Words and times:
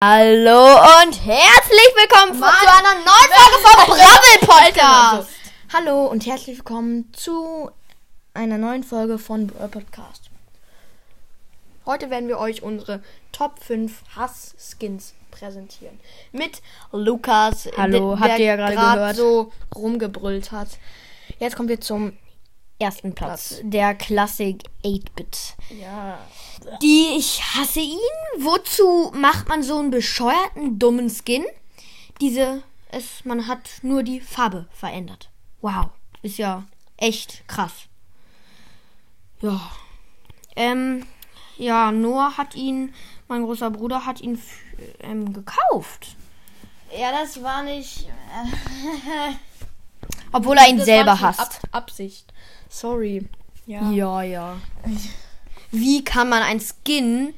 Hallo 0.00 0.76
und 1.02 1.26
herzlich 1.26 1.92
willkommen 1.96 2.38
Mann, 2.38 2.52
zu 2.52 2.68
einer 2.68 2.94
neuen 2.94 3.32
Folge 3.34 3.58
vom 3.64 3.96
Brabbel 3.96 4.46
Podcast. 4.46 5.30
Hallo 5.72 6.06
und 6.06 6.24
herzlich 6.24 6.58
willkommen 6.58 7.12
zu 7.12 7.68
einer 8.32 8.58
neuen 8.58 8.84
Folge 8.84 9.18
von 9.18 9.48
Brawl 9.48 9.66
Podcast. 9.66 10.30
Heute 11.84 12.10
werden 12.10 12.28
wir 12.28 12.38
euch 12.38 12.62
unsere 12.62 13.02
Top 13.32 13.58
5 13.60 14.04
Hass-Skins 14.14 15.14
präsentieren. 15.32 15.98
Mit 16.30 16.62
Lukas, 16.92 17.68
Hallo, 17.76 18.14
der, 18.14 18.20
habt 18.20 18.38
ihr 18.38 18.44
ja 18.44 18.54
gerade 18.54 18.74
gehört. 18.76 19.16
so 19.16 19.52
rumgebrüllt 19.74 20.52
hat. 20.52 20.68
Jetzt 21.40 21.56
kommen 21.56 21.68
wir 21.68 21.80
zum 21.80 22.16
ersten 22.78 23.14
Platz, 23.14 23.60
der 23.62 23.94
Classic 23.94 24.62
8-Bit. 24.84 25.56
Ja. 25.80 26.18
Die, 26.82 27.16
ich 27.16 27.42
hasse 27.54 27.80
ihn. 27.80 27.98
Wozu 28.38 29.12
macht 29.14 29.48
man 29.48 29.62
so 29.62 29.78
einen 29.78 29.90
bescheuerten, 29.90 30.78
dummen 30.78 31.10
Skin? 31.10 31.44
Diese, 32.20 32.62
es, 32.90 33.24
man 33.24 33.46
hat 33.46 33.68
nur 33.82 34.02
die 34.02 34.20
Farbe 34.20 34.66
verändert. 34.72 35.30
Wow. 35.60 35.90
Ist 36.22 36.38
ja 36.38 36.64
echt 36.96 37.46
krass. 37.48 37.72
Ja. 39.40 39.60
Ähm, 40.56 41.06
ja, 41.56 41.92
Noah 41.92 42.36
hat 42.36 42.54
ihn, 42.54 42.94
mein 43.28 43.44
großer 43.44 43.70
Bruder 43.70 44.06
hat 44.06 44.20
ihn 44.20 44.40
ähm, 45.00 45.32
gekauft. 45.32 46.16
Ja, 46.96 47.12
das 47.12 47.42
war 47.42 47.62
nicht. 47.62 48.08
Obwohl 50.32 50.56
er 50.56 50.68
ihn 50.68 50.80
selber 50.80 51.20
hasst. 51.20 51.40
Ab 51.40 51.58
Absicht. 51.72 52.32
Sorry. 52.68 53.26
Ja. 53.66 53.90
Ja, 53.90 54.22
ja. 54.22 54.56
Wie 55.70 56.04
kann 56.04 56.28
man 56.28 56.42
ein 56.42 56.60
Skin 56.60 57.34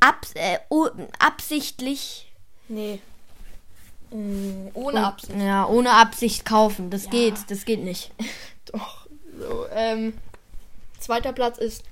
ab, 0.00 0.26
äh, 0.34 0.58
absichtlich 1.18 2.28
Nee. 2.68 3.00
Mm, 4.10 4.68
ohne 4.74 5.06
Absicht. 5.06 5.38
Ja, 5.38 5.66
ohne 5.66 5.90
Absicht 5.92 6.44
kaufen. 6.44 6.90
Das 6.90 7.04
Ja. 7.04 7.10
geht, 7.10 7.34
das 7.48 7.64
geht 7.64 7.82
nicht. 7.84 8.10
Doch. 8.72 9.06
So, 9.38 9.66
ähm. 9.74 10.14
Zweiter 10.98 11.32
Platz 11.32 11.58
ist 11.58 11.82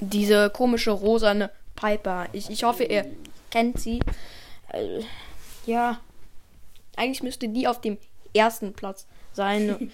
diese 0.00 0.50
komische 0.50 0.90
rosane 0.90 1.50
Piper. 1.76 2.26
Ich, 2.32 2.48
ich 2.50 2.64
hoffe, 2.64 2.84
ihr 2.84 3.06
kennt 3.50 3.78
sie. 3.80 4.00
Äh, 4.72 5.02
ja. 5.66 6.00
Eigentlich 6.96 7.22
müsste 7.22 7.48
die 7.48 7.68
auf 7.68 7.80
dem 7.80 7.98
ersten 8.34 8.72
Platz 8.72 9.06
sein. 9.32 9.90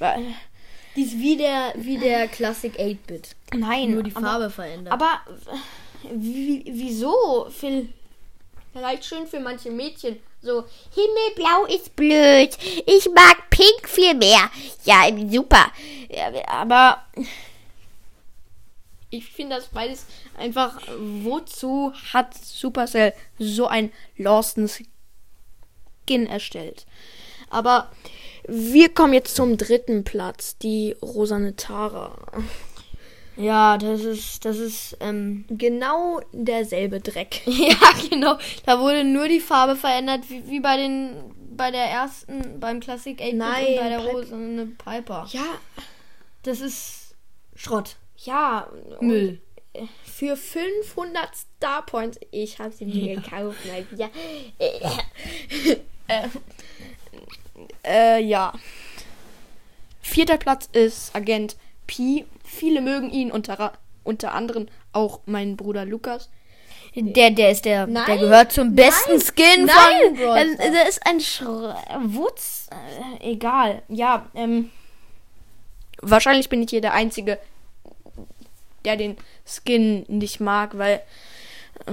Die 0.96 1.02
ist 1.02 1.18
wie 1.18 1.36
der, 1.36 1.74
wie 1.76 1.96
der 1.98 2.26
Classic 2.28 2.74
8-Bit. 2.76 3.36
Nein, 3.54 3.92
Nur 3.92 4.02
die 4.02 4.14
aber- 4.16 4.26
Farbe 4.26 4.50
verändert. 4.50 4.92
Aber 4.92 5.20
äh, 5.46 6.08
wie, 6.12 6.64
wieso? 6.68 7.48
Vielleicht 7.50 9.04
schön 9.04 9.26
für 9.26 9.38
manche 9.38 9.70
Mädchen. 9.70 10.18
So, 10.40 10.64
Himmelblau 10.94 11.66
ist 11.66 11.94
blöd. 11.94 12.56
Ich 12.86 13.08
mag 13.14 13.50
Pink 13.50 13.88
viel 13.88 14.14
mehr. 14.14 14.50
Ja, 14.84 15.04
super. 15.30 15.70
aber 16.46 17.04
ich 19.10 19.24
finde 19.26 19.56
das 19.56 19.66
beides 19.68 20.04
einfach. 20.36 20.80
Wozu 20.98 21.92
hat 22.12 22.34
Supercell 22.36 23.14
so 23.38 23.66
ein 23.66 23.92
Lawson 24.16 24.68
Skin 24.68 26.26
erstellt? 26.26 26.86
Aber 27.50 27.90
wir 28.46 28.88
kommen 28.88 29.12
jetzt 29.12 29.36
zum 29.36 29.56
dritten 29.56 30.04
Platz, 30.04 30.56
die 30.58 30.96
Rosane 31.02 31.54
Tara. 31.56 32.16
ja, 33.36 33.76
das 33.78 34.02
ist, 34.02 34.44
das 34.44 34.58
ist, 34.58 34.96
ähm, 35.00 35.44
Genau 35.48 36.20
derselbe 36.32 37.00
Dreck. 37.00 37.42
ja, 37.46 37.76
genau. 38.10 38.38
Da 38.66 38.80
wurde 38.80 39.04
nur 39.04 39.28
die 39.28 39.40
Farbe 39.40 39.76
verändert, 39.76 40.22
wie, 40.28 40.48
wie 40.48 40.60
bei 40.60 40.76
den, 40.76 41.14
bei 41.56 41.70
der 41.70 41.84
ersten, 41.84 42.58
beim 42.60 42.80
Classic 42.80 43.20
8 43.20 43.34
Nein, 43.34 43.66
und 43.66 43.76
bei 43.76 43.88
der 43.88 43.98
Pipe- 43.98 44.12
Rosane 44.12 44.66
Piper. 44.82 45.26
Ja, 45.32 45.44
Das 46.42 46.60
ist 46.60 47.14
Schrott. 47.54 47.96
ja. 48.16 48.68
Müll. 49.00 49.40
Für 50.02 50.34
500 50.36 51.28
Star 51.36 51.86
Points. 51.86 52.18
Ich 52.32 52.58
habe 52.58 52.72
sie 52.72 52.84
mir 52.86 53.14
gekauft. 53.16 53.58
Mal 53.66 53.86
wieder. 53.90 54.08
Äh, 56.10 56.26
äh, 57.88 58.20
ja. 58.20 58.52
Vierter 60.00 60.38
Platz 60.38 60.68
ist 60.72 61.14
Agent 61.14 61.56
P. 61.86 62.24
Viele 62.44 62.80
mögen 62.80 63.10
ihn, 63.10 63.30
unter, 63.30 63.72
unter 64.04 64.32
anderem 64.32 64.68
auch 64.92 65.20
mein 65.26 65.56
Bruder 65.56 65.84
Lukas. 65.84 66.30
Der, 66.94 67.30
der 67.30 67.50
ist 67.50 67.64
der, 67.64 67.86
der 67.86 68.06
Nein, 68.06 68.18
gehört 68.18 68.52
zum 68.52 68.74
besten 68.74 69.20
Skin 69.20 69.66
nein, 69.66 70.16
von. 70.16 70.16
Brawl 70.16 70.56
Der, 70.56 70.70
der 70.70 70.88
ist 70.88 71.06
ein 71.06 71.20
Schr 71.20 71.76
Wutz. 72.04 72.68
Äh, 73.20 73.32
egal. 73.32 73.82
Ja, 73.88 74.26
ähm. 74.34 74.70
Wahrscheinlich 76.00 76.48
bin 76.48 76.62
ich 76.62 76.70
hier 76.70 76.80
der 76.80 76.94
Einzige, 76.94 77.38
der 78.84 78.96
den 78.96 79.16
Skin 79.44 80.04
nicht 80.08 80.40
mag, 80.40 80.78
weil. 80.78 81.02
äh, 81.86 81.92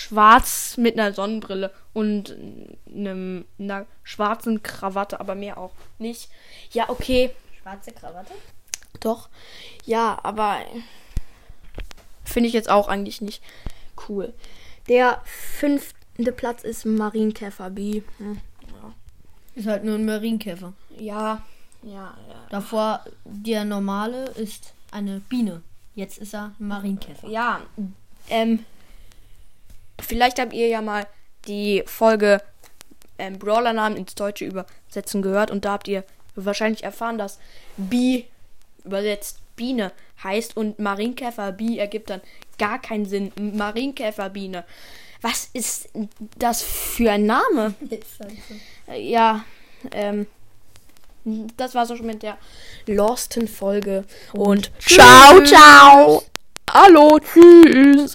schwarz 0.00 0.76
mit 0.78 0.98
einer 0.98 1.12
Sonnenbrille 1.12 1.72
und 1.92 2.34
einem, 2.86 3.44
einer 3.58 3.86
schwarzen 4.02 4.62
Krawatte, 4.62 5.20
aber 5.20 5.34
mehr 5.34 5.58
auch 5.58 5.72
nicht. 5.98 6.30
Ja, 6.72 6.88
okay. 6.88 7.30
Schwarze 7.60 7.92
Krawatte? 7.92 8.32
Doch. 9.00 9.28
Ja, 9.84 10.18
aber 10.22 10.58
finde 12.24 12.48
ich 12.48 12.54
jetzt 12.54 12.70
auch 12.70 12.88
eigentlich 12.88 13.20
nicht 13.20 13.42
cool. 14.08 14.32
Der 14.88 15.20
fünfte 15.24 16.32
Platz 16.34 16.64
ist 16.64 16.86
Marienkäfer 16.86 17.70
B. 17.70 18.02
Hm. 18.18 18.40
Ist 19.54 19.66
halt 19.66 19.84
nur 19.84 19.96
ein 19.96 20.06
Marienkäfer. 20.06 20.72
Ja, 20.98 21.42
ja, 21.82 22.16
ja. 22.28 22.46
Davor 22.48 23.04
der 23.24 23.64
normale 23.64 24.26
ist 24.30 24.72
eine 24.92 25.20
Biene. 25.20 25.62
Jetzt 25.94 26.18
ist 26.18 26.34
er 26.34 26.54
ein 26.58 26.68
Marienkäfer. 26.68 27.28
Ja, 27.28 27.60
ähm, 28.28 28.64
vielleicht 30.02 30.38
habt 30.38 30.52
ihr 30.52 30.68
ja 30.68 30.82
mal 30.82 31.06
die 31.46 31.82
Folge 31.86 32.40
ähm, 33.18 33.38
Brawler-Namen 33.38 33.96
ins 33.96 34.14
Deutsche 34.14 34.44
übersetzen 34.44 35.22
gehört 35.22 35.50
und 35.50 35.64
da 35.64 35.72
habt 35.72 35.88
ihr 35.88 36.04
wahrscheinlich 36.34 36.84
erfahren, 36.84 37.18
dass 37.18 37.38
Bi 37.76 38.26
übersetzt 38.84 39.38
Biene 39.56 39.92
heißt 40.22 40.56
und 40.56 40.78
Marienkäfer 40.78 41.52
Bi 41.52 41.78
ergibt 41.78 42.10
dann 42.10 42.20
gar 42.58 42.80
keinen 42.80 43.06
Sinn. 43.06 43.32
Marienkäferbiene. 43.38 44.64
Was 45.22 45.50
ist 45.52 45.88
das 46.38 46.62
für 46.62 47.10
ein 47.12 47.26
Name? 47.26 47.74
Äh, 48.88 49.10
Ja, 49.10 49.44
ähm, 49.92 50.26
das 51.56 51.74
war's 51.74 51.90
auch 51.90 51.96
schon 51.96 52.06
mit 52.06 52.22
der 52.22 52.38
Losten 52.86 53.46
Folge 53.46 54.04
und 54.32 54.70
ciao, 54.80 55.42
ciao. 55.44 56.22
Hallo, 56.72 57.18
tschüss. 57.18 58.08